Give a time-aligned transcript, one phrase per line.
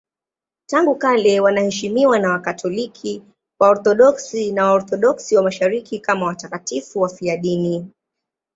[0.65, 3.23] Tangu kale wanaheshimiwa na Wakatoliki,
[3.59, 7.91] Waorthodoksi na Waorthodoksi wa Mashariki kama watakatifu wafiadini.